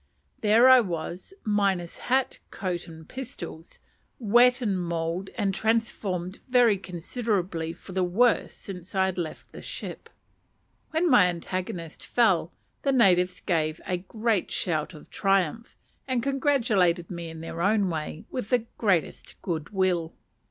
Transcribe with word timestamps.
There 0.39 0.67
I 0.67 0.79
stood, 1.13 1.37
minus 1.43 1.99
hat, 1.99 2.39
coat, 2.49 2.87
and 2.87 3.07
pistols; 3.07 3.79
wet 4.17 4.59
and 4.59 4.83
mauled, 4.83 5.29
and 5.37 5.53
transformed 5.53 6.39
very 6.49 6.79
considerably 6.79 7.71
for 7.71 7.91
the 7.91 8.03
worse 8.03 8.51
since 8.51 8.95
I 8.95 9.11
left 9.11 9.51
the 9.51 9.61
ship. 9.61 10.09
When 10.89 11.07
my 11.07 11.27
antagonist 11.27 12.03
fell, 12.03 12.51
the 12.81 12.91
natives 12.91 13.41
gave 13.41 13.79
a 13.85 13.97
great 13.97 14.49
shout 14.49 14.95
of 14.95 15.07
triumph, 15.11 15.77
and 16.07 16.23
congratulated 16.23 17.11
me 17.11 17.29
in 17.29 17.41
their 17.41 17.61
own 17.61 17.87
way 17.91 18.25
with 18.31 18.49
the 18.49 18.65
greatest 18.79 19.39
good 19.43 19.69
will. 19.69 20.15